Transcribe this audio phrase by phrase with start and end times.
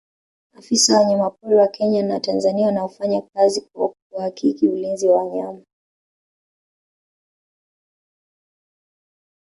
[0.57, 5.63] afisa wa wanyamapori wa kenya na tanzania wanaofanya kazi kwa kuhakiki ulinzi wa wanyama